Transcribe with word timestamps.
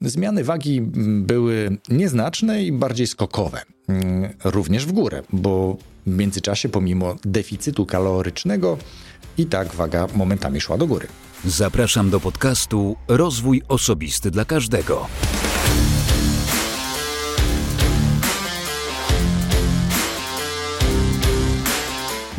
Zmiany 0.00 0.44
wagi 0.44 0.80
były 1.20 1.76
nieznaczne 1.88 2.64
i 2.64 2.72
bardziej 2.72 3.06
skokowe, 3.06 3.62
mm, 3.88 4.32
również 4.44 4.86
w 4.86 4.92
górę, 4.92 5.22
bo 5.32 5.76
w 6.06 6.10
międzyczasie, 6.10 6.68
pomimo 6.68 7.16
deficytu 7.24 7.86
kalorycznego, 7.86 8.78
i 9.38 9.46
tak 9.46 9.74
waga 9.74 10.06
momentami 10.14 10.60
szła 10.60 10.78
do 10.78 10.86
góry. 10.86 11.06
Zapraszam 11.44 12.10
do 12.10 12.20
podcastu 12.20 12.96
Rozwój 13.08 13.62
Osobisty 13.68 14.30
dla 14.30 14.44
Każdego. 14.44 15.06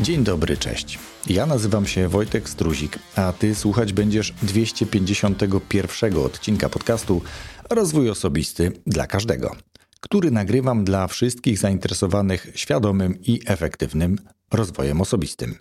Dzień 0.08 0.24
dobry, 0.24 0.58
cześć. 0.58 1.00
Ja 1.30 1.46
nazywam 1.46 1.88
się 1.88 2.08
Wojtek 2.08 2.50
Struzik, 2.50 3.00
a 3.16 3.34
ty 3.34 3.56
słuchać 3.56 3.94
będziesz 3.94 4.32
251 4.32 6.18
odcinka 6.18 6.70
podcastu 6.70 7.22
Rozwój 7.70 8.10
Osobisty 8.10 8.72
dla 8.86 9.08
Każdego, 9.08 9.56
który 10.02 10.32
nagrywam 10.32 10.84
dla 10.84 11.08
wszystkich 11.08 11.58
zainteresowanych 11.58 12.48
świadomym 12.56 13.22
i 13.22 13.42
efektywnym 13.46 14.18
rozwojem 14.54 15.02
osobistym. 15.02 15.56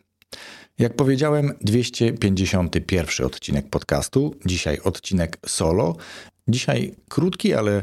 Jak 0.78 0.96
powiedziałem, 0.96 1.52
251 1.60 3.26
odcinek 3.26 3.70
podcastu, 3.70 4.34
dzisiaj 4.44 4.78
odcinek 4.84 5.38
solo. 5.46 5.96
Dzisiaj 6.48 6.94
krótki, 7.08 7.54
ale 7.54 7.82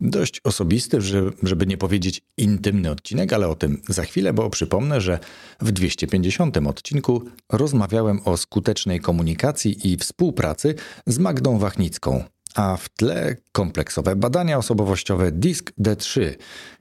dość 0.00 0.40
osobisty, 0.44 0.98
żeby 1.42 1.66
nie 1.66 1.76
powiedzieć 1.76 2.22
intymny 2.36 2.90
odcinek, 2.90 3.32
ale 3.32 3.48
o 3.48 3.54
tym 3.54 3.82
za 3.88 4.02
chwilę, 4.02 4.32
bo 4.32 4.50
przypomnę, 4.50 5.00
że 5.00 5.18
w 5.60 5.72
250 5.72 6.56
odcinku 6.56 7.22
rozmawiałem 7.52 8.20
o 8.24 8.36
skutecznej 8.36 9.00
komunikacji 9.00 9.92
i 9.92 9.96
współpracy 9.96 10.74
z 11.06 11.18
Magdą 11.18 11.58
Wachnicką, 11.58 12.24
a 12.54 12.76
w 12.76 12.88
tle 12.88 13.36
kompleksowe 13.52 14.16
badania 14.16 14.58
osobowościowe 14.58 15.32
DISC 15.32 15.70
D3, 15.80 16.34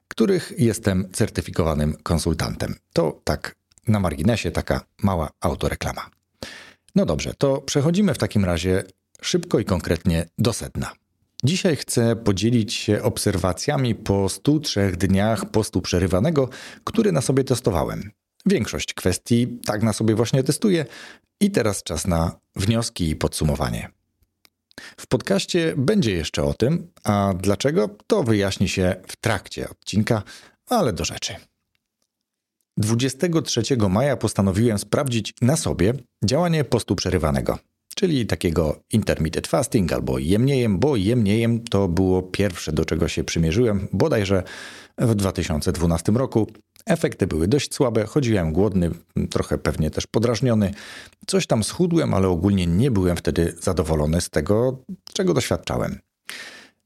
których 0.07 0.53
jestem 0.57 1.09
certyfikowanym 1.13 1.95
konsultantem. 2.03 2.75
To 2.93 3.21
tak 3.23 3.55
na 3.87 3.99
marginesie 3.99 4.51
taka 4.51 4.81
mała 5.03 5.29
autoreklama. 5.41 6.09
No 6.95 7.05
dobrze, 7.05 7.33
to 7.37 7.61
przechodzimy 7.61 8.13
w 8.13 8.17
takim 8.17 8.45
razie 8.45 8.83
szybko 9.21 9.59
i 9.59 9.65
konkretnie 9.65 10.25
do 10.37 10.53
sedna. 10.53 10.91
Dzisiaj 11.47 11.75
chcę 11.75 12.15
podzielić 12.15 12.73
się 12.73 13.03
obserwacjami 13.03 13.95
po 13.95 14.29
103 14.29 14.91
dniach 14.91 15.51
postu 15.51 15.81
przerywanego, 15.81 16.49
który 16.83 17.11
na 17.11 17.21
sobie 17.21 17.43
testowałem. 17.43 18.11
Większość 18.45 18.93
kwestii 18.93 19.59
tak 19.65 19.83
na 19.83 19.93
sobie 19.93 20.15
właśnie 20.15 20.43
testuję 20.43 20.85
i 21.41 21.51
teraz 21.51 21.83
czas 21.83 22.07
na 22.07 22.39
wnioski 22.55 23.09
i 23.09 23.15
podsumowanie. 23.15 23.89
W 24.97 25.07
podcaście 25.07 25.73
będzie 25.77 26.11
jeszcze 26.11 26.43
o 26.43 26.53
tym, 26.53 26.91
a 27.03 27.33
dlaczego 27.37 27.89
to 28.07 28.23
wyjaśni 28.23 28.69
się 28.69 28.95
w 29.07 29.15
trakcie 29.15 29.69
odcinka, 29.69 30.23
ale 30.69 30.93
do 30.93 31.05
rzeczy. 31.05 31.35
23 32.77 33.61
maja 33.89 34.17
postanowiłem 34.17 34.79
sprawdzić 34.79 35.33
na 35.41 35.57
sobie 35.57 35.93
działanie 36.23 36.63
postu 36.63 36.95
przerywanego 36.95 37.59
czyli 37.97 38.25
takiego 38.25 38.79
intermittent 38.93 39.47
fasting 39.47 39.93
albo 39.93 40.19
jemniejem, 40.19 40.79
bo 40.79 40.95
jemniejem 40.95 41.63
to 41.63 41.87
było 41.87 42.21
pierwsze, 42.21 42.71
do 42.71 42.85
czego 42.85 43.07
się 43.07 43.23
przymierzyłem, 43.23 43.87
bodajże 43.93 44.43
w 44.97 45.15
2012 45.15 46.11
roku. 46.11 46.47
Efekty 46.85 47.27
były 47.27 47.47
dość 47.47 47.73
słabe, 47.73 48.05
chodziłem 48.05 48.53
głodny, 48.53 48.89
trochę 49.29 49.57
pewnie 49.57 49.91
też 49.91 50.07
podrażniony. 50.07 50.73
Coś 51.27 51.47
tam 51.47 51.63
schudłem, 51.63 52.13
ale 52.13 52.27
ogólnie 52.27 52.67
nie 52.67 52.91
byłem 52.91 53.17
wtedy 53.17 53.55
zadowolony 53.61 54.21
z 54.21 54.29
tego, 54.29 54.83
czego 55.13 55.33
doświadczałem. 55.33 55.99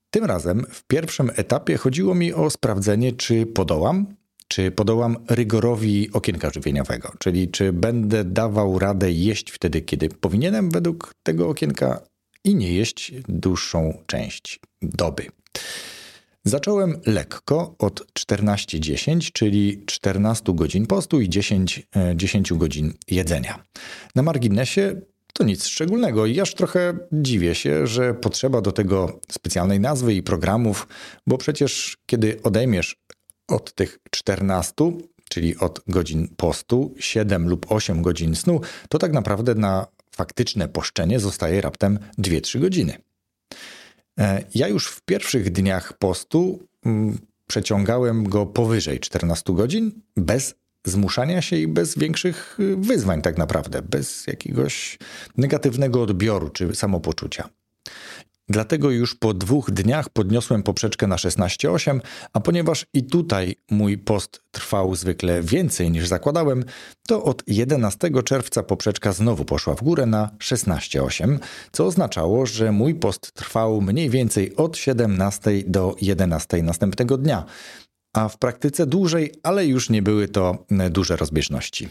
Tym 0.10 0.26
razem 0.26 0.66
w 0.70 0.84
pierwszym 0.84 1.32
etapie 1.36 1.78
chodziło 1.78 2.16
mi 2.16 2.34
o 2.34 2.50
sprawdzenie, 2.50 3.12
czy 3.12 3.46
podołam, 3.46 4.16
czy 4.52 4.72
podołam 4.72 5.18
rygorowi 5.30 6.10
okienka 6.14 6.50
żywieniowego, 6.50 7.14
czyli 7.20 7.48
czy 7.48 7.74
będę 7.74 8.24
dawał 8.24 8.80
radę 8.80 9.12
jeść 9.12 9.52
wtedy, 9.52 9.82
kiedy 9.82 10.10
powinienem 10.10 10.70
według 10.70 11.14
tego 11.24 11.50
okienka 11.50 12.02
i 12.44 12.56
nie 12.56 12.74
jeść 12.74 13.14
dłuższą 13.28 13.98
część 14.06 14.60
doby. 14.82 15.26
Zacząłem 16.44 17.00
lekko 17.06 17.76
od 17.80 18.14
14-10, 18.20 19.32
czyli 19.32 19.84
14 19.86 20.54
godzin 20.56 20.88
postu 20.88 21.22
i 21.22 21.30
10, 21.30 21.88
10 22.16 22.52
e, 22.52 22.56
godzin 22.56 22.94
jedzenia. 23.08 23.64
Na 24.16 24.24
marginesie 24.24 25.02
to 25.34 25.44
nic 25.44 25.66
szczególnego 25.66 26.26
i 26.26 26.40
aż 26.40 26.54
trochę 26.54 26.98
dziwię 27.12 27.56
się, 27.56 27.88
że 27.88 28.14
potrzeba 28.14 28.62
do 28.62 28.72
tego 28.72 29.20
specjalnej 29.32 29.80
nazwy 29.80 30.14
i 30.14 30.24
programów, 30.24 30.88
bo 31.28 31.38
przecież 31.38 31.98
kiedy 32.06 32.40
odejmiesz 32.44 32.96
od 33.52 33.74
tych 33.76 34.00
14, 34.12 34.74
czyli 35.30 35.58
od 35.58 35.82
godzin 35.88 36.28
postu, 36.38 36.96
7 37.00 37.50
lub 37.50 37.72
8 37.72 38.02
godzin 38.02 38.36
snu, 38.36 38.62
to 38.90 38.98
tak 38.98 39.14
naprawdę 39.14 39.56
na 39.56 39.88
faktyczne 40.16 40.68
poszczenie 40.68 41.20
zostaje 41.20 41.62
raptem 41.62 42.00
2-3 42.20 42.60
godziny. 42.60 42.98
E, 44.20 44.44
ja 44.56 44.68
już 44.68 44.88
w 44.88 45.02
pierwszych 45.02 45.52
dniach 45.52 45.98
postu 45.98 46.60
mm, 46.86 47.18
przeciągałem 47.48 48.30
go 48.30 48.46
powyżej 48.46 49.00
14 49.00 49.54
godzin, 49.54 49.92
bez 50.18 50.56
zmuszania 50.86 51.42
się 51.42 51.56
i 51.56 51.68
bez 51.68 51.98
większych 51.98 52.60
y, 52.60 52.76
wyzwań, 52.76 53.22
tak 53.22 53.38
naprawdę, 53.38 53.82
bez 53.82 54.28
jakiegoś 54.28 54.98
negatywnego 55.38 56.02
odbioru 56.02 56.50
czy 56.50 56.76
samopoczucia. 56.76 57.50
Dlatego 58.52 58.92
już 58.92 59.16
po 59.16 59.34
dwóch 59.34 59.72
dniach 59.72 60.10
podniosłem 60.10 60.64
poprzeczkę 60.64 61.08
na 61.08 61.16
16,8, 61.16 62.00
a 62.34 62.40
ponieważ 62.40 62.86
i 62.94 63.04
tutaj 63.04 63.56
mój 63.72 63.98
post 63.98 64.42
trwał 64.52 64.96
zwykle 64.96 65.42
więcej 65.42 65.92
niż 65.92 66.08
zakładałem, 66.08 66.64
to 67.08 67.24
od 67.24 67.44
11 67.48 68.10
czerwca 68.26 68.64
poprzeczka 68.64 69.14
znowu 69.14 69.46
poszła 69.46 69.76
w 69.76 69.84
górę 69.84 70.06
na 70.06 70.30
16,8, 70.40 71.40
co 71.72 71.86
oznaczało, 71.86 72.46
że 72.46 72.72
mój 72.72 72.96
post 72.96 73.32
trwał 73.34 73.82
mniej 73.82 74.10
więcej 74.10 74.56
od 74.56 74.78
17 74.78 75.52
do 75.68 75.96
11 76.02 76.64
następnego 76.64 77.18
dnia, 77.18 77.46
a 78.14 78.30
w 78.30 78.38
praktyce 78.38 78.86
dłużej, 78.86 79.34
ale 79.44 79.66
już 79.66 79.90
nie 79.90 80.02
były 80.02 80.28
to 80.28 80.66
duże 80.90 81.16
rozbieżności. 81.16 81.90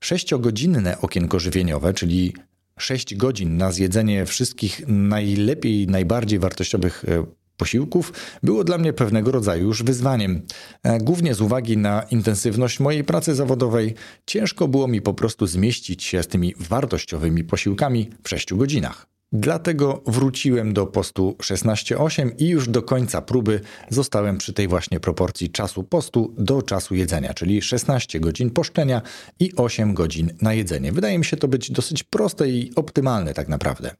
Sześciogodzinne 0.00 1.00
okienko 1.00 1.38
żywieniowe, 1.38 1.94
czyli 1.94 2.34
6 2.78 3.14
godzin 3.14 3.56
na 3.56 3.72
zjedzenie 3.72 4.26
wszystkich 4.26 4.82
najlepiej, 4.88 5.86
najbardziej 5.86 6.38
wartościowych 6.38 7.04
e, 7.08 7.24
posiłków 7.56 8.12
było 8.42 8.64
dla 8.64 8.78
mnie 8.78 8.92
pewnego 8.92 9.30
rodzaju 9.30 9.66
już 9.66 9.82
wyzwaniem. 9.82 10.42
E, 10.82 10.98
głównie 10.98 11.34
z 11.34 11.40
uwagi 11.40 11.76
na 11.76 12.02
intensywność 12.02 12.80
mojej 12.80 13.04
pracy 13.04 13.34
zawodowej, 13.34 13.94
ciężko 14.26 14.68
było 14.68 14.88
mi 14.88 15.02
po 15.02 15.14
prostu 15.14 15.46
zmieścić 15.46 16.04
się 16.04 16.22
z 16.22 16.28
tymi 16.28 16.54
wartościowymi 16.58 17.44
posiłkami 17.44 18.10
w 18.22 18.28
6 18.28 18.54
godzinach. 18.54 19.11
Dlatego 19.32 20.02
wróciłem 20.06 20.72
do 20.72 20.86
postu 20.86 21.36
16-8 21.38 22.30
i 22.38 22.48
już 22.48 22.68
do 22.68 22.82
końca 22.82 23.22
próby 23.22 23.60
zostałem 23.88 24.38
przy 24.38 24.52
tej 24.52 24.68
właśnie 24.68 25.00
proporcji 25.00 25.50
czasu 25.50 25.84
postu 25.84 26.34
do 26.38 26.62
czasu 26.62 26.94
jedzenia, 26.94 27.34
czyli 27.34 27.62
16 27.62 28.20
godzin 28.20 28.50
poszczenia 28.50 29.02
i 29.40 29.56
8 29.56 29.94
godzin 29.94 30.30
na 30.42 30.54
jedzenie. 30.54 30.92
Wydaje 30.92 31.18
mi 31.18 31.24
się 31.24 31.36
to 31.36 31.48
być 31.48 31.70
dosyć 31.70 32.02
proste 32.02 32.48
i 32.48 32.72
optymalne 32.76 33.34
tak 33.34 33.48
naprawdę. 33.48 33.94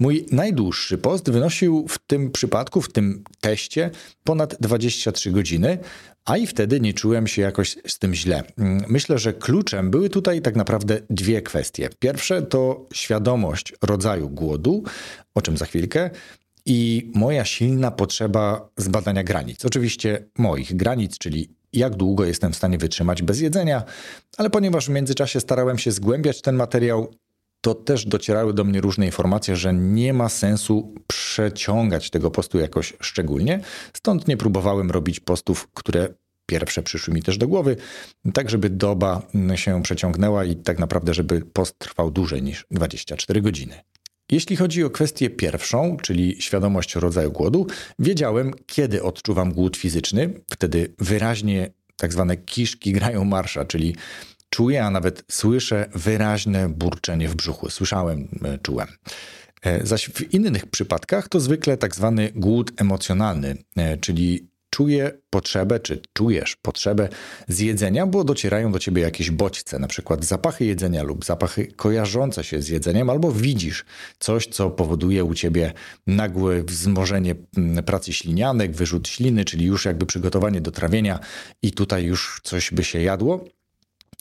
Mój 0.00 0.26
najdłuższy 0.32 0.98
post 0.98 1.30
wynosił 1.30 1.86
w 1.88 1.98
tym 1.98 2.30
przypadku, 2.30 2.82
w 2.82 2.92
tym 2.92 3.24
teście 3.40 3.90
ponad 4.24 4.56
23 4.60 5.30
godziny, 5.30 5.78
a 6.24 6.36
i 6.36 6.46
wtedy 6.46 6.80
nie 6.80 6.94
czułem 6.94 7.26
się 7.26 7.42
jakoś 7.42 7.76
z 7.86 7.98
tym 7.98 8.14
źle. 8.14 8.42
Mm, 8.58 8.84
myślę, 8.88 9.18
że 9.18 9.32
kluczem 9.32 9.90
były 9.90 10.10
tutaj 10.10 10.42
tak 10.42 10.56
naprawdę 10.56 11.00
dwie 11.10 11.42
kwestie. 11.42 11.88
Pierwsze 11.98 12.42
to 12.42 12.86
świadomość 12.94 13.74
rodzaju 13.82 14.30
głodu, 14.30 14.82
o 15.34 15.42
czym 15.42 15.56
za 15.56 15.64
chwilkę, 15.64 16.10
i 16.66 17.10
moja 17.14 17.44
silna 17.44 17.90
potrzeba 17.90 18.70
zbadania 18.76 19.24
granic. 19.24 19.64
Oczywiście 19.64 20.24
moich 20.38 20.76
granic, 20.76 21.18
czyli 21.18 21.58
jak 21.72 21.96
długo 21.96 22.24
jestem 22.24 22.52
w 22.52 22.56
stanie 22.56 22.78
wytrzymać 22.78 23.22
bez 23.22 23.40
jedzenia, 23.40 23.82
ale 24.36 24.50
ponieważ 24.50 24.86
w 24.86 24.90
międzyczasie 24.90 25.40
starałem 25.40 25.78
się 25.78 25.92
zgłębiać 25.92 26.42
ten 26.42 26.56
materiał, 26.56 27.14
to 27.68 27.74
też 27.74 28.06
docierały 28.06 28.54
do 28.54 28.64
mnie 28.64 28.80
różne 28.80 29.06
informacje, 29.06 29.56
że 29.56 29.74
nie 29.74 30.12
ma 30.12 30.28
sensu 30.28 30.94
przeciągać 31.06 32.10
tego 32.10 32.30
postu 32.30 32.58
jakoś 32.58 32.92
szczególnie. 33.00 33.60
Stąd 33.96 34.28
nie 34.28 34.36
próbowałem 34.36 34.90
robić 34.90 35.20
postów, 35.20 35.68
które 35.74 36.08
pierwsze 36.46 36.82
przyszły 36.82 37.14
mi 37.14 37.22
też 37.22 37.38
do 37.38 37.48
głowy, 37.48 37.76
tak 38.34 38.50
żeby 38.50 38.70
doba 38.70 39.22
się 39.54 39.82
przeciągnęła 39.82 40.44
i 40.44 40.56
tak 40.56 40.78
naprawdę, 40.78 41.14
żeby 41.14 41.40
post 41.40 41.78
trwał 41.78 42.10
dłużej 42.10 42.42
niż 42.42 42.66
24 42.70 43.42
godziny. 43.42 43.74
Jeśli 44.30 44.56
chodzi 44.56 44.84
o 44.84 44.90
kwestię 44.90 45.30
pierwszą, 45.30 45.96
czyli 46.02 46.42
świadomość 46.42 46.94
rodzaju 46.94 47.32
głodu, 47.32 47.66
wiedziałem, 47.98 48.54
kiedy 48.66 49.02
odczuwam 49.02 49.52
głód 49.52 49.76
fizyczny. 49.76 50.30
Wtedy 50.50 50.94
wyraźnie 50.98 51.70
tak 51.96 52.12
zwane 52.12 52.36
kiszki 52.36 52.92
grają 52.92 53.24
marsza, 53.24 53.64
czyli 53.64 53.96
czuję, 54.50 54.84
a 54.84 54.90
nawet 54.90 55.24
słyszę 55.30 55.86
wyraźne 55.94 56.68
burczenie 56.68 57.28
w 57.28 57.34
brzuchu. 57.34 57.70
Słyszałem, 57.70 58.28
e, 58.44 58.58
czułem. 58.58 58.88
E, 59.62 59.86
zaś 59.86 60.10
w 60.10 60.34
innych 60.34 60.66
przypadkach 60.66 61.28
to 61.28 61.40
zwykle 61.40 61.76
tak 61.76 61.94
zwany 61.94 62.32
głód 62.34 62.72
emocjonalny, 62.76 63.56
e, 63.76 63.96
czyli 63.96 64.48
czuję 64.70 65.12
potrzebę, 65.30 65.80
czy 65.80 66.02
czujesz 66.12 66.56
potrzebę 66.56 67.08
zjedzenia, 67.48 68.06
bo 68.06 68.24
docierają 68.24 68.72
do 68.72 68.78
ciebie 68.78 69.02
jakieś 69.02 69.30
bodźce, 69.30 69.78
na 69.78 69.86
przykład 69.86 70.24
zapachy 70.24 70.64
jedzenia 70.64 71.02
lub 71.02 71.24
zapachy 71.24 71.66
kojarzące 71.66 72.44
się 72.44 72.62
z 72.62 72.68
jedzeniem, 72.68 73.10
albo 73.10 73.32
widzisz 73.32 73.84
coś, 74.18 74.46
co 74.46 74.70
powoduje 74.70 75.24
u 75.24 75.34
ciebie 75.34 75.72
nagłe 76.06 76.62
wzmożenie 76.62 77.34
pracy 77.86 78.12
ślinianek, 78.12 78.72
wyrzut 78.72 79.08
śliny, 79.08 79.44
czyli 79.44 79.64
już 79.64 79.84
jakby 79.84 80.06
przygotowanie 80.06 80.60
do 80.60 80.70
trawienia 80.70 81.18
i 81.62 81.72
tutaj 81.72 82.04
już 82.04 82.40
coś 82.44 82.70
by 82.70 82.84
się 82.84 83.02
jadło 83.02 83.44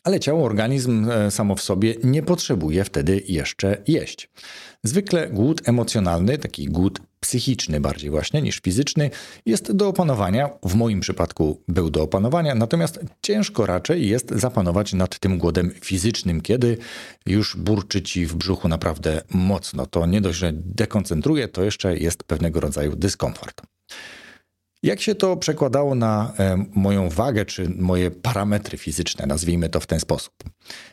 ale 0.08 0.20
ciało, 0.20 0.46
organizm 0.46 1.10
e, 1.10 1.32
samo 1.32 1.56
w 1.56 1.62
sobie 1.62 1.96
nie 2.04 2.24
potrzebuje 2.24 2.84
wtedy 2.84 3.24
jeszcze 3.28 3.78
jeść. 3.88 4.30
Zwykle 4.84 5.30
głód 5.30 5.70
emocjonalny, 5.70 6.38
taki 6.38 6.66
głód 6.66 7.00
psychiczny 7.20 7.80
bardziej 7.80 8.10
właśnie 8.10 8.42
niż 8.42 8.60
fizyczny, 8.60 9.10
jest 9.46 9.72
do 9.72 9.88
opanowania. 9.88 10.50
W 10.64 10.76
moim 10.76 11.00
przypadku 11.00 11.62
był 11.68 11.90
do 11.90 12.04
opanowania, 12.04 12.56
natomiast 12.56 13.00
ciężko 13.22 13.66
raczej 13.66 14.10
jest 14.10 14.32
zapanować 14.32 14.94
nad 14.94 15.20
tym 15.20 15.38
głodem 15.38 15.72
fizycznym, 15.82 16.42
kiedy 16.42 16.78
już 17.26 17.58
burczy 17.58 18.02
ci 18.02 18.26
w 18.26 18.36
brzuchu 18.36 18.68
naprawdę 18.68 19.22
mocno. 19.32 19.86
To 19.86 20.06
nie 20.06 20.22
dość, 20.22 20.40
że 20.40 20.52
dekoncentruje, 20.54 21.48
to 21.48 21.64
jeszcze 21.64 21.98
jest 21.98 22.24
pewnego 22.24 22.60
rodzaju 22.60 22.96
dyskomfort. 22.96 23.62
Jak 24.84 25.02
się 25.02 25.16
to 25.16 25.38
przekładało 25.38 25.96
na 25.96 26.34
e, 26.40 26.66
moją 26.74 27.10
wagę, 27.10 27.46
czy 27.46 27.70
moje 27.70 28.12
parametry 28.12 28.78
fizyczne, 28.78 29.26
nazwijmy 29.26 29.70
to 29.70 29.80
w 29.80 29.88
ten 29.88 30.00
sposób? 30.00 30.34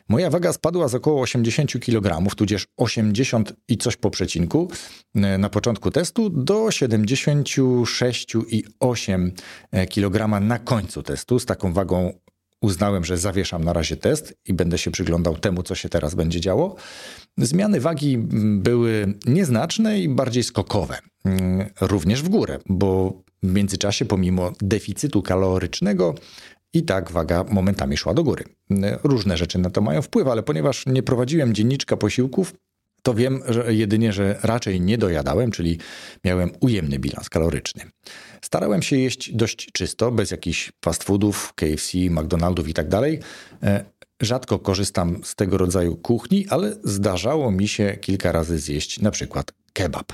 Moja 0.09 0.29
waga 0.29 0.53
spadła 0.53 0.87
z 0.87 0.95
około 0.95 1.21
80 1.21 1.79
kg, 1.79 2.35
tudzież 2.35 2.67
80 2.77 3.53
i 3.67 3.77
coś 3.77 3.97
po 3.97 4.09
przecinku 4.09 4.71
e, 5.15 5.37
na 5.37 5.49
początku 5.49 5.91
testu, 5.91 6.29
do 6.29 6.65
76,8 6.65 9.31
e, 9.71 9.87
kg 9.87 10.41
na 10.41 10.59
końcu 10.59 11.03
testu. 11.03 11.39
Z 11.39 11.45
taką 11.45 11.73
wagą 11.73 12.13
uznałem, 12.65 13.05
że 13.05 13.17
zawieszam 13.17 13.63
na 13.63 13.73
razie 13.73 13.97
test 13.97 14.33
i 14.45 14.53
będę 14.53 14.77
się 14.77 14.91
przyglądał 14.91 15.37
temu, 15.37 15.63
co 15.63 15.75
się 15.75 15.89
teraz 15.89 16.15
będzie 16.15 16.41
działo. 16.41 16.75
Zmiany 17.37 17.79
wagi 17.79 18.17
były 18.57 19.13
nieznaczne 19.25 19.99
i 19.99 20.09
bardziej 20.09 20.43
skokowe, 20.43 20.97
mm, 21.25 21.69
również 21.81 22.23
w 22.23 22.29
górę, 22.29 22.59
bo 22.69 23.21
w 23.43 23.53
międzyczasie, 23.53 24.05
pomimo 24.05 24.51
deficytu 24.61 25.21
kalorycznego, 25.21 26.15
i 26.75 26.83
tak 26.83 27.11
waga 27.11 27.45
momentami 27.49 27.97
szła 27.97 28.13
do 28.13 28.23
góry. 28.23 28.43
Różne 29.03 29.37
rzeczy 29.37 29.59
na 29.59 29.69
to 29.69 29.81
mają 29.81 30.01
wpływ, 30.01 30.27
ale 30.27 30.43
ponieważ 30.43 30.85
nie 30.85 31.03
prowadziłem 31.03 31.53
dzienniczka 31.53 31.97
posiłków, 31.97 32.53
to 33.05 33.13
wiem 33.13 33.41
że 33.47 33.73
jedynie, 33.73 34.13
że 34.13 34.39
raczej 34.43 34.81
nie 34.81 34.97
dojadałem, 34.97 35.51
czyli 35.51 35.77
miałem 36.23 36.51
ujemny 36.59 36.99
bilans 36.99 37.29
kaloryczny. 37.29 37.83
Starałem 38.41 38.81
się 38.81 38.97
jeść 38.97 39.31
dość 39.35 39.69
czysto, 39.73 40.11
bez 40.11 40.31
jakichś 40.31 40.71
fast 40.85 41.03
foodów, 41.03 41.53
KFC, 41.55 41.97
McDonaldów 42.09 42.67
i 42.69 42.73
tak. 42.73 42.87
E, 43.63 43.85
rzadko 44.21 44.59
korzystam 44.59 45.21
z 45.23 45.35
tego 45.35 45.57
rodzaju 45.57 45.97
kuchni, 45.97 46.45
ale 46.49 46.75
zdarzało 46.83 47.51
mi 47.51 47.67
się 47.67 47.97
kilka 48.01 48.31
razy 48.31 48.59
zjeść 48.59 49.01
na 49.01 49.11
przykład 49.11 49.51
kebab. 49.73 50.13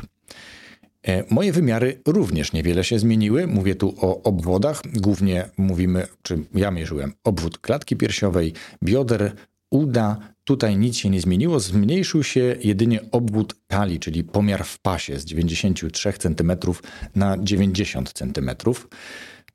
E, 1.08 1.24
moje 1.30 1.52
wymiary 1.52 2.02
również 2.08 2.54
niewiele 2.54 2.84
się 2.84 3.00
zmieniły. 3.00 3.48
Mówię 3.48 3.76
tu 3.76 3.96
o 3.98 4.24
obwodach. 4.24 4.82
Głównie 4.94 5.50
mówimy, 5.58 6.08
czy 6.22 6.44
ja 6.56 6.72
mierzyłem 6.72 7.14
obwód 7.24 7.58
klatki 7.58 7.96
piersiowej, 7.96 8.54
bioder, 8.84 9.32
uda. 9.70 10.18
Tutaj 10.52 10.78
nic 10.78 10.98
się 10.98 11.10
nie 11.10 11.22
zmieniło. 11.22 11.60
Zmniejszył 11.60 12.24
się 12.24 12.56
jedynie 12.64 13.00
obwód 13.12 13.56
talii, 13.68 14.00
czyli 14.00 14.24
pomiar 14.24 14.66
w 14.66 14.80
pasie 14.80 15.20
z 15.20 15.26
93 15.26 16.14
cm 16.14 16.52
na 17.16 17.38
90 17.38 18.14
cm. 18.14 18.52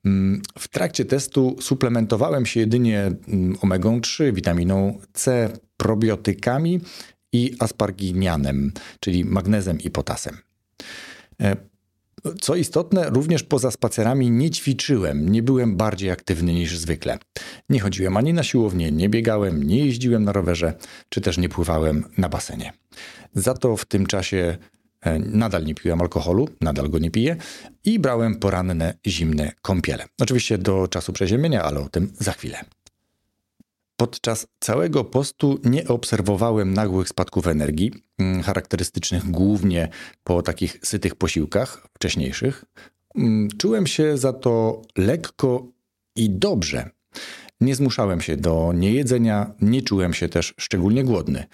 Mm, 0.05 0.43
w 0.59 0.69
trakcie 0.69 1.05
testu 1.05 1.57
suplementowałem 1.61 2.47
się 2.47 2.61
jedynie 2.61 3.01
mm, 3.29 3.57
omegą 3.63 4.01
3, 4.01 4.33
witaminą 4.33 4.99
C, 5.13 5.53
probiotykami 5.77 6.81
i 7.33 7.55
asparginianem, 7.59 8.73
czyli 9.01 9.25
magnezem 9.25 9.81
i 9.81 9.91
potasem. 9.91 10.37
Co 12.41 12.57
istotne, 12.57 13.11
również 13.11 13.43
poza 13.43 13.71
spacerami 13.71 14.31
nie 14.31 14.51
ćwiczyłem, 14.51 15.29
nie 15.29 15.43
byłem 15.43 15.77
bardziej 15.77 16.11
aktywny 16.11 16.55
niż 16.55 16.79
zwykle. 16.79 17.19
Nie 17.69 17.81
chodziłem 17.81 18.17
ani 18.17 18.33
na 18.33 18.43
siłownię, 18.43 18.93
nie 18.93 19.09
biegałem, 19.09 19.63
nie 19.63 19.87
jeździłem 19.87 20.25
na 20.25 20.33
rowerze, 20.33 20.75
czy 21.09 21.21
też 21.21 21.39
nie 21.39 21.49
pływałem 21.49 22.05
na 22.19 22.29
basenie. 22.29 22.73
Za 23.35 23.55
to 23.55 23.77
w 23.77 23.85
tym 23.85 24.07
czasie 24.07 24.59
e, 25.01 25.19
nadal 25.19 25.65
nie 25.65 25.75
piłem 25.75 26.01
alkoholu, 26.01 26.49
nadal 26.61 26.91
go 26.91 26.99
nie 26.99 27.11
piję 27.11 27.37
i 27.85 27.99
brałem 27.99 28.35
poranne 28.35 28.95
zimne 29.07 29.53
kąpiele. 29.63 30.05
Oczywiście 30.21 30.59
do 30.59 30.89
czasu 30.89 31.13
przeziemienia, 31.13 31.63
ale 31.63 31.81
o 31.81 31.89
tym 31.89 32.13
za 32.19 32.33
chwilę. 32.33 32.65
Podczas 33.97 34.47
całego 34.61 35.05
postu 35.05 35.61
nie 35.65 35.89
obserwowałem 35.89 36.75
nagłych 36.75 37.09
spadków 37.09 37.47
energii, 37.47 37.93
mm, 38.19 38.43
charakterystycznych 38.43 39.31
głównie 39.31 39.89
po 40.25 40.43
takich 40.43 40.79
sytych 40.83 41.15
posiłkach 41.15 41.89
wcześniejszych. 41.95 42.65
Mm, 43.15 43.49
czułem 43.59 43.87
się 43.87 44.19
za 44.19 44.33
to 44.33 44.83
lekko 44.99 45.67
i 46.17 46.31
dobrze. 46.31 46.91
Nie 47.61 47.75
zmuszałem 47.75 48.21
się 48.21 48.37
do 48.37 48.73
niejedzenia, 48.75 49.55
nie 49.61 49.83
czułem 49.83 50.15
się 50.15 50.29
też 50.29 50.55
szczególnie 50.61 51.05
głodny. 51.05 51.45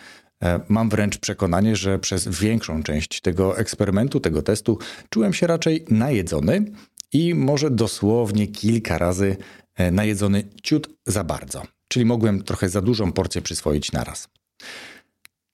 E, 0.43 0.61
mam 0.69 0.89
wręcz 0.89 1.19
przekonanie, 1.19 1.77
że 1.77 1.99
przez 1.99 2.29
większą 2.29 2.83
część 2.83 3.21
tego 3.21 3.59
eksperymentu, 3.59 4.21
tego 4.21 4.43
testu, 4.43 4.79
czułem 5.11 5.33
się 5.33 5.47
raczej 5.47 5.85
najedzony 5.91 6.65
i 7.13 7.35
może 7.35 7.71
dosłownie 7.71 8.47
kilka 8.47 8.99
razy 8.99 9.37
e, 9.75 9.91
najedzony 9.91 10.45
ciut 10.63 10.89
za 11.07 11.25
bardzo 11.25 11.63
czyli 11.93 12.05
mogłem 12.05 12.43
trochę 12.43 12.69
za 12.69 12.81
dużą 12.81 13.13
porcję 13.13 13.43
przyswoić 13.43 13.93
naraz. 13.93 14.29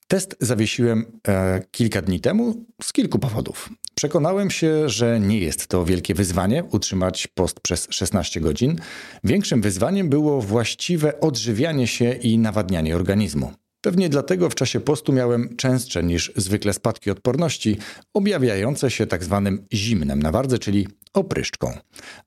Test 0.09 0.37
zawiesiłem 0.41 1.21
e, 1.29 1.63
kilka 1.71 2.03
dni 2.03 2.21
temu 2.21 2.67
z 2.83 2.93
kilku 2.93 3.19
powodów. 3.19 3.71
Przekonałem 3.95 4.51
się, 4.51 4.89
że 4.89 5.21
nie 5.21 5.39
jest 5.39 5.67
to 5.67 5.85
wielkie 5.85 6.15
wyzwanie 6.15 6.65
utrzymać 6.65 7.27
post 7.27 7.61
przez 7.61 7.89
16 7.91 8.41
godzin. 8.41 8.77
Większym 9.25 9.63
wyzwaniem 9.63 10.09
było 10.09 10.41
właściwe 10.41 11.21
odżywianie 11.21 11.87
się 11.87 12.13
i 12.13 12.39
nawadnianie 12.39 12.97
organizmu. 12.97 13.53
Pewnie 13.81 14.09
dlatego 14.09 14.51
w 14.51 14.55
czasie 14.55 14.81
postu 14.81 15.13
miałem 15.13 15.57
częstsze 15.57 16.03
niż 16.03 16.33
zwykle 16.37 16.73
spadki 16.73 17.11
odporności, 17.11 17.77
objawiające 18.15 18.91
się 18.91 19.07
tak 19.07 19.25
zwanym 19.25 19.67
zimnem 19.73 20.23
na 20.23 20.33
wardze, 20.33 20.59
czyli 20.59 20.89
opryszczką. 21.15 21.73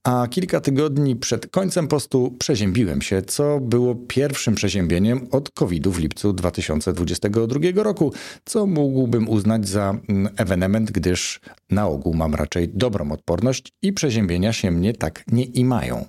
A 0.03 0.27
kilka 0.29 0.61
tygodni 0.61 1.15
przed 1.15 1.47
końcem 1.47 1.87
postu 1.87 2.35
przeziębiłem 2.39 3.01
się, 3.01 3.21
co 3.21 3.59
było 3.59 3.95
pierwszym 3.95 4.55
przeziębieniem 4.55 5.27
od 5.31 5.51
COVID-u 5.51 5.91
w 5.91 5.99
lipcu 5.99 6.33
2022 6.33 7.59
roku, 7.75 8.13
co 8.45 8.65
mógłbym 8.65 9.29
uznać 9.29 9.67
za 9.67 9.97
mm, 10.09 10.33
ewenement, 10.37 10.91
gdyż 10.91 11.39
na 11.69 11.87
ogół 11.87 12.13
mam 12.13 12.35
raczej 12.35 12.69
dobrą 12.69 13.11
odporność 13.11 13.73
i 13.81 13.93
przeziębienia 13.93 14.53
się 14.53 14.71
mnie 14.71 14.93
tak 14.93 15.23
nie 15.31 15.43
imają. 15.43 16.05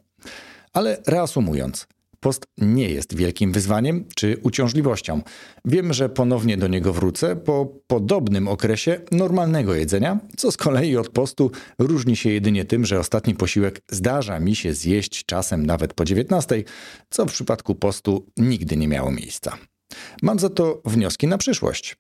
Ale 0.73 1.03
reasumując, 1.07 1.87
Post 2.23 2.47
nie 2.59 2.89
jest 2.89 3.17
wielkim 3.17 3.53
wyzwaniem 3.53 4.05
czy 4.15 4.37
uciążliwością. 4.43 5.23
Wiem, 5.65 5.93
że 5.93 6.09
ponownie 6.09 6.57
do 6.57 6.69
niego 6.69 6.93
wrócę 6.93 7.37
po 7.37 7.67
podobnym 7.87 8.49
okresie 8.49 9.01
normalnego 9.11 9.75
jedzenia, 9.75 10.19
co 10.37 10.53
z 10.53 10.57
kolei 10.57 10.97
od 10.97 11.09
postu 11.09 11.51
różni 11.79 12.17
się 12.17 12.31
jedynie 12.31 12.65
tym, 12.65 12.87
że 12.87 13.01
ostatni 13.01 13.35
posiłek 13.35 13.81
zdarza 13.91 14.41
mi 14.41 14.57
się 14.57 14.75
zjeść 14.75 15.25
czasem 15.25 15.67
nawet 15.67 15.95
po 15.95 16.05
19, 16.05 16.65
co 17.11 17.27
w 17.27 17.33
przypadku 17.33 17.75
postu 17.75 18.27
nigdy 18.37 18.77
nie 18.77 18.89
miało 18.89 19.11
miejsca. 19.11 19.59
Mam 20.23 20.39
za 20.39 20.49
to 20.49 20.83
wnioski 20.85 21.27
na 21.27 21.39
przyszłość. 21.39 21.97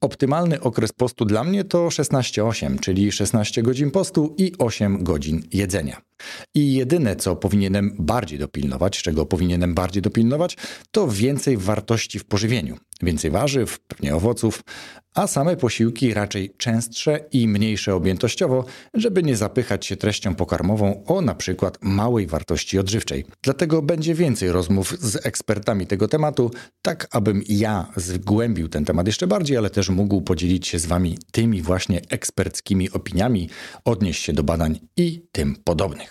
Optymalny 0.00 0.60
okres 0.60 0.92
postu 0.92 1.24
dla 1.24 1.44
mnie 1.44 1.64
to 1.64 1.88
16-8, 1.88 2.80
czyli 2.80 3.12
16 3.12 3.62
godzin 3.62 3.90
postu 3.90 4.34
i 4.38 4.52
8 4.58 5.04
godzin 5.04 5.42
jedzenia. 5.52 6.09
I 6.54 6.74
jedyne, 6.74 7.16
co 7.16 7.36
powinienem 7.36 7.96
bardziej 7.98 8.38
dopilnować, 8.38 9.02
czego 9.02 9.26
powinienem 9.26 9.74
bardziej 9.74 10.02
dopilnować, 10.02 10.56
to 10.90 11.08
więcej 11.08 11.56
wartości 11.56 12.18
w 12.18 12.24
pożywieniu. 12.24 12.76
Więcej 13.02 13.30
warzyw, 13.30 13.80
pewnie 13.80 14.16
owoców, 14.16 14.62
a 15.14 15.26
same 15.26 15.56
posiłki 15.56 16.14
raczej 16.14 16.54
częstsze 16.56 17.20
i 17.32 17.48
mniejsze 17.48 17.94
objętościowo, 17.94 18.64
żeby 18.94 19.22
nie 19.22 19.36
zapychać 19.36 19.86
się 19.86 19.96
treścią 19.96 20.34
pokarmową 20.34 21.04
o 21.04 21.20
na 21.20 21.34
przykład 21.34 21.78
małej 21.82 22.26
wartości 22.26 22.78
odżywczej. 22.78 23.24
Dlatego 23.42 23.82
będzie 23.82 24.14
więcej 24.14 24.52
rozmów 24.52 24.96
z 25.00 25.26
ekspertami 25.26 25.86
tego 25.86 26.08
tematu, 26.08 26.50
tak 26.82 27.08
abym 27.10 27.42
ja 27.48 27.92
zgłębił 27.96 28.68
ten 28.68 28.84
temat 28.84 29.06
jeszcze 29.06 29.26
bardziej, 29.26 29.56
ale 29.56 29.70
też 29.70 29.88
mógł 29.88 30.20
podzielić 30.20 30.68
się 30.68 30.78
z 30.78 30.86
Wami 30.86 31.18
tymi 31.32 31.62
właśnie 31.62 32.00
eksperckimi 32.08 32.90
opiniami, 32.90 33.48
odnieść 33.84 34.22
się 34.22 34.32
do 34.32 34.42
badań 34.42 34.80
i 34.96 35.22
tym 35.32 35.56
podobnych. 35.64 36.09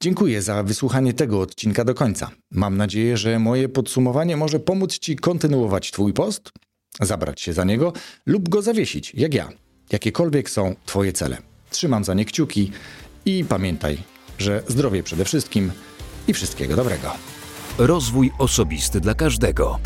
Dziękuję 0.00 0.42
za 0.42 0.62
wysłuchanie 0.62 1.12
tego 1.12 1.40
odcinka 1.40 1.84
do 1.84 1.94
końca. 1.94 2.30
Mam 2.50 2.76
nadzieję, 2.76 3.16
że 3.16 3.38
moje 3.38 3.68
podsumowanie 3.68 4.36
może 4.36 4.60
pomóc 4.60 4.98
Ci 4.98 5.16
kontynuować 5.16 5.90
Twój 5.90 6.12
post 6.12 6.52
zabrać 7.00 7.40
się 7.40 7.52
za 7.52 7.64
niego 7.64 7.92
lub 8.26 8.48
go 8.48 8.62
zawiesić, 8.62 9.14
jak 9.14 9.34
ja. 9.34 9.48
Jakiekolwiek 9.92 10.50
są 10.50 10.74
Twoje 10.86 11.12
cele. 11.12 11.38
Trzymam 11.70 12.04
za 12.04 12.14
nie 12.14 12.24
kciuki 12.24 12.70
i 13.24 13.44
pamiętaj, 13.48 13.98
że 14.38 14.62
zdrowie 14.68 15.02
przede 15.02 15.24
wszystkim 15.24 15.72
i 16.28 16.34
wszystkiego 16.34 16.76
dobrego. 16.76 17.12
Rozwój 17.78 18.30
osobisty 18.38 19.00
dla 19.00 19.14
każdego. 19.14 19.78